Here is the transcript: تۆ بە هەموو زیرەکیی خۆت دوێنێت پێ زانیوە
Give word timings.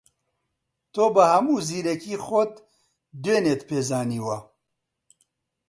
تۆ 0.93 1.05
بە 1.13 1.23
هەموو 1.31 1.63
زیرەکیی 1.67 2.21
خۆت 2.25 2.53
دوێنێت 3.23 3.61
پێ 3.69 3.79
زانیوە 3.89 4.37